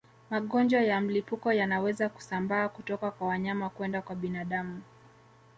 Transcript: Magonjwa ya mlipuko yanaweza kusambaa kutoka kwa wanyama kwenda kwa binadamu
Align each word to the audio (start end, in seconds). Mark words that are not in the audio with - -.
Magonjwa 0.29 0.81
ya 0.81 1.01
mlipuko 1.01 1.53
yanaweza 1.53 2.09
kusambaa 2.09 2.69
kutoka 2.69 3.11
kwa 3.11 3.27
wanyama 3.27 3.69
kwenda 3.69 4.01
kwa 4.01 4.15
binadamu 4.15 4.81